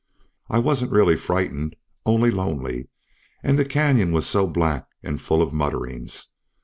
I 0.49 0.57
wasn't 0.57 0.91
really 0.91 1.15
frightened, 1.15 1.75
only 2.07 2.31
lonely, 2.31 2.87
and 3.43 3.59
the 3.59 3.63
canyon 3.65 4.11
was 4.11 4.25
so 4.25 4.47
black 4.47 4.87
and 5.03 5.21
full 5.21 5.43
of 5.43 5.53
mutterings. 5.53 6.25